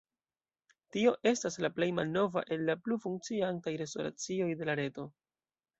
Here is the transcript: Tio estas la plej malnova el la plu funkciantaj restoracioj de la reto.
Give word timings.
Tio 0.95 1.11
estas 1.33 1.59
la 1.65 1.71
plej 1.77 1.89
malnova 1.99 2.45
el 2.57 2.67
la 2.71 2.79
plu 2.87 2.99
funkciantaj 3.07 3.79
restoracioj 3.85 4.53
de 4.63 4.73
la 4.73 4.83
reto. 4.85 5.09